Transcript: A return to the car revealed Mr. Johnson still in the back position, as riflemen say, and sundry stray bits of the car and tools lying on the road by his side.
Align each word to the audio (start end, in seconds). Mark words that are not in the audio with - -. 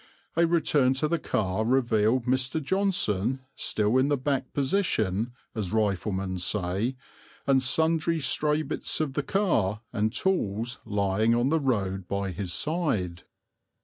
A 0.35 0.47
return 0.47 0.95
to 0.95 1.07
the 1.07 1.19
car 1.19 1.63
revealed 1.63 2.25
Mr. 2.25 2.59
Johnson 2.59 3.41
still 3.53 3.99
in 3.99 4.07
the 4.07 4.17
back 4.17 4.51
position, 4.51 5.31
as 5.53 5.69
riflemen 5.71 6.39
say, 6.39 6.95
and 7.45 7.61
sundry 7.61 8.19
stray 8.19 8.63
bits 8.63 8.99
of 8.99 9.13
the 9.13 9.21
car 9.21 9.81
and 9.93 10.11
tools 10.11 10.79
lying 10.87 11.35
on 11.35 11.49
the 11.49 11.59
road 11.59 12.07
by 12.07 12.31
his 12.31 12.51
side. 12.51 13.25